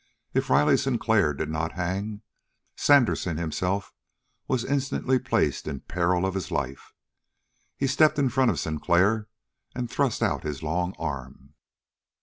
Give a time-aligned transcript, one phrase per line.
[0.33, 2.23] If Riley Sinclair did not hang,
[2.75, 3.93] Sandersen himself
[4.47, 6.95] was instantly placed in peril of his life.
[7.77, 9.27] He stepped in front of Sinclair
[9.75, 11.53] and thrust out his long arm.